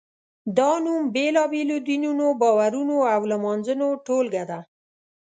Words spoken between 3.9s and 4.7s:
ټولګه ده.